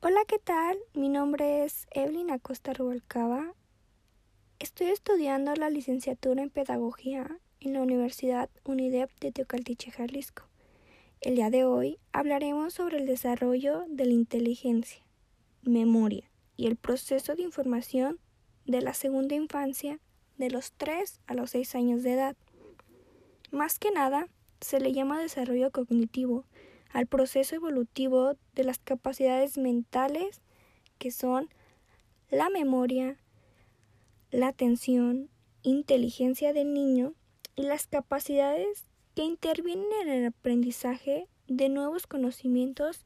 [0.00, 0.78] Hola, ¿qué tal?
[0.94, 3.52] Mi nombre es Evelyn Acosta Rubalcaba.
[4.60, 10.44] Estoy estudiando la licenciatura en Pedagogía en la Universidad UNIDEP de Teocaltiche, Jalisco.
[11.20, 15.04] El día de hoy hablaremos sobre el desarrollo de la inteligencia,
[15.62, 18.20] memoria y el proceso de información
[18.66, 19.98] de la segunda infancia
[20.36, 22.36] de los 3 a los 6 años de edad.
[23.50, 24.28] Más que nada,
[24.60, 26.44] se le llama desarrollo cognitivo
[26.90, 30.40] al proceso evolutivo de las capacidades mentales
[30.98, 31.48] que son
[32.30, 33.16] la memoria,
[34.30, 35.30] la atención,
[35.62, 37.14] inteligencia del niño
[37.56, 43.04] y las capacidades que intervienen en el aprendizaje de nuevos conocimientos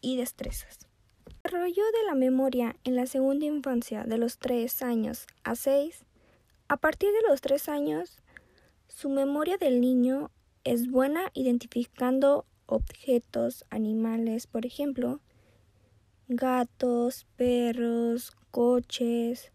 [0.00, 0.88] y destrezas.
[1.26, 6.04] El desarrollo de la memoria en la segunda infancia de los 3 años a 6,
[6.68, 8.22] a partir de los 3 años,
[8.88, 10.30] su memoria del niño
[10.64, 15.20] es buena identificando objetos, animales, por ejemplo,
[16.28, 19.52] gatos, perros, coches,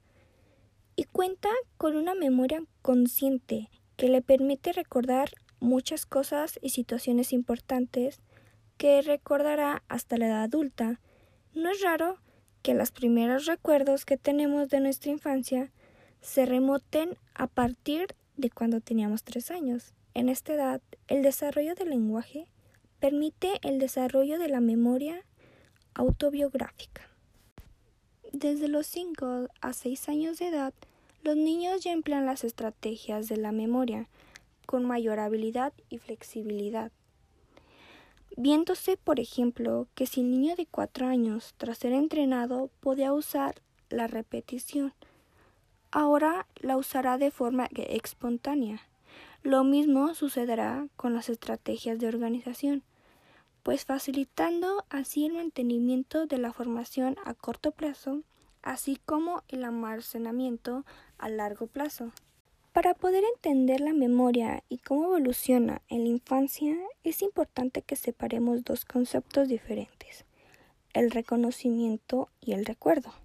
[0.96, 8.22] y cuenta con una memoria consciente que le permite recordar muchas cosas y situaciones importantes
[8.78, 11.00] que recordará hasta la edad adulta.
[11.54, 12.20] No es raro
[12.62, 15.72] que los primeros recuerdos que tenemos de nuestra infancia
[16.22, 19.94] se remoten a partir de cuando teníamos tres años.
[20.14, 22.48] En esta edad, el desarrollo del lenguaje
[23.06, 25.22] permite el desarrollo de la memoria
[25.94, 27.08] autobiográfica.
[28.34, 30.74] Desde los 5 a 6 años de edad,
[31.22, 34.08] los niños ya emplean las estrategias de la memoria
[34.66, 36.92] con mayor habilidad y flexibilidad.
[38.38, 43.62] Viéndose, por ejemplo, que si el niño de 4 años, tras ser entrenado, podía usar
[43.92, 44.96] la repetición,
[45.92, 48.82] ahora la usará de forma espontánea.
[49.44, 52.82] Lo mismo sucederá con las estrategias de organización,
[53.66, 58.22] pues facilitando así el mantenimiento de la formación a corto plazo,
[58.62, 60.86] así como el almacenamiento
[61.18, 62.12] a largo plazo.
[62.74, 68.64] Para poder entender la memoria y cómo evoluciona en la infancia, es importante que separemos
[68.64, 70.26] dos conceptos diferentes,
[70.94, 73.16] el reconocimiento y el recuerdo.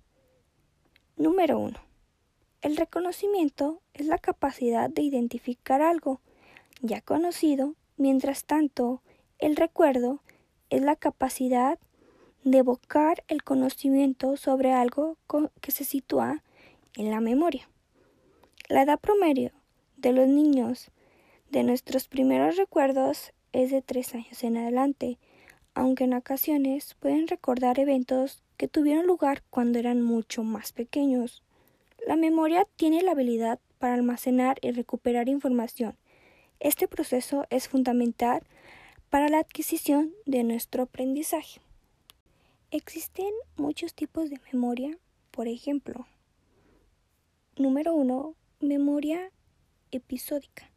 [1.19, 1.79] Número 1.
[2.63, 6.23] El reconocimiento es la capacidad de identificar algo
[6.81, 9.03] ya conocido, mientras tanto,
[9.39, 10.23] el recuerdo
[10.71, 11.79] es la capacidad
[12.45, 15.17] de evocar el conocimiento sobre algo
[15.61, 16.43] que se sitúa
[16.95, 17.69] en la memoria.
[18.69, 19.53] La edad promedio
[19.97, 20.91] de los niños
[21.51, 25.19] de nuestros primeros recuerdos es de tres años en adelante,
[25.75, 31.43] aunque en ocasiones pueden recordar eventos que tuvieron lugar cuando eran mucho más pequeños.
[32.07, 35.97] La memoria tiene la habilidad para almacenar y recuperar información.
[36.61, 38.43] Este proceso es fundamental
[39.11, 41.61] para la adquisición de nuestro aprendizaje.
[42.71, 44.97] Existen muchos tipos de memoria,
[45.33, 46.07] por ejemplo,
[47.57, 49.33] número uno, memoria
[49.91, 50.71] episódica.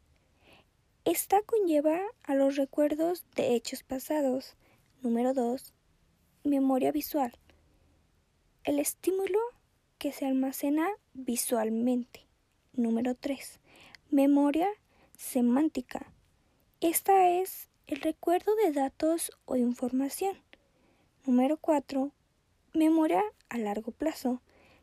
[1.04, 4.56] Esta conlleva a los recuerdos de hechos pasados.
[5.02, 5.72] Número 2.
[6.42, 7.32] Memoria visual.
[8.64, 9.38] El estímulo
[9.98, 12.26] que se almacena visualmente.
[12.72, 13.60] Número 3.
[14.10, 14.68] Memoria
[15.16, 16.10] semántica.
[16.80, 20.38] Esta es el recuerdo de datos o información.
[21.26, 22.12] Número 4.
[22.72, 24.40] Memoria a largo plazo.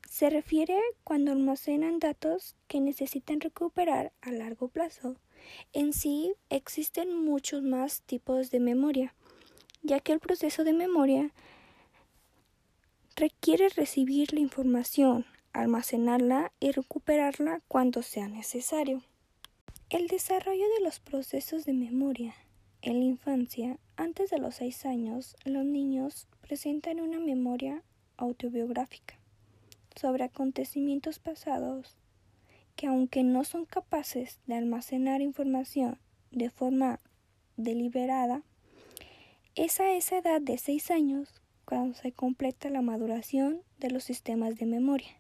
[0.07, 5.15] Se refiere cuando almacenan datos que necesitan recuperar a largo plazo.
[5.73, 9.15] En sí existen muchos más tipos de memoria,
[9.81, 11.31] ya que el proceso de memoria
[13.15, 19.01] requiere recibir la información, almacenarla y recuperarla cuando sea necesario.
[19.89, 22.35] El desarrollo de los procesos de memoria
[22.81, 27.83] en la infancia, antes de los seis años, los niños presentan una memoria
[28.17, 29.19] autobiográfica
[29.95, 31.95] sobre acontecimientos pasados
[32.75, 35.99] que aunque no son capaces de almacenar información
[36.31, 36.99] de forma
[37.57, 38.41] deliberada,
[39.55, 44.55] es a esa edad de seis años cuando se completa la maduración de los sistemas
[44.55, 45.19] de memoria.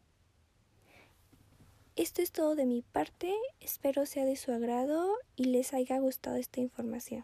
[1.95, 6.37] Esto es todo de mi parte, espero sea de su agrado y les haya gustado
[6.37, 7.23] esta información.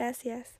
[0.00, 0.58] Gracias.